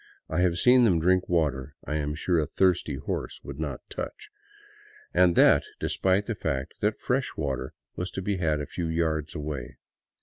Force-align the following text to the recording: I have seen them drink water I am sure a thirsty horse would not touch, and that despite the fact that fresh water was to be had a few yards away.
I 0.29 0.39
have 0.39 0.57
seen 0.57 0.83
them 0.83 0.99
drink 0.99 1.29
water 1.29 1.75
I 1.85 1.97
am 1.97 2.15
sure 2.15 2.39
a 2.39 2.47
thirsty 2.47 2.95
horse 2.95 3.39
would 3.43 3.59
not 3.59 3.87
touch, 3.87 4.31
and 5.13 5.35
that 5.35 5.61
despite 5.79 6.25
the 6.25 6.33
fact 6.33 6.73
that 6.81 6.99
fresh 6.99 7.37
water 7.37 7.75
was 7.95 8.09
to 8.17 8.21
be 8.23 8.37
had 8.37 8.59
a 8.59 8.65
few 8.65 8.87
yards 8.87 9.35
away. 9.35 9.77